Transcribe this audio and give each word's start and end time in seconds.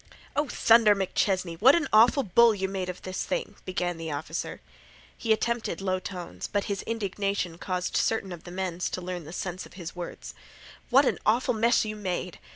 "Oh, 0.35 0.47
thunder, 0.47 0.95
MacChesnay, 0.95 1.61
what 1.61 1.75
an 1.75 1.87
awful 1.93 2.23
bull 2.23 2.55
you 2.55 2.67
made 2.67 2.89
of 2.89 3.03
this 3.03 3.23
thing!" 3.23 3.57
began 3.65 3.97
the 3.97 4.11
officer. 4.11 4.59
He 5.15 5.31
attempted 5.31 5.79
low 5.79 5.99
tones, 5.99 6.47
but 6.47 6.63
his 6.63 6.81
indignation 6.87 7.59
caused 7.59 7.95
certain 7.95 8.31
of 8.31 8.43
the 8.43 8.49
men 8.49 8.79
to 8.79 8.99
learn 8.99 9.25
the 9.25 9.31
sense 9.31 9.67
of 9.67 9.73
his 9.73 9.95
words. 9.95 10.33
"What 10.89 11.05
an 11.05 11.19
awful 11.23 11.53
mess 11.53 11.85
you 11.85 11.95
made! 11.95 12.39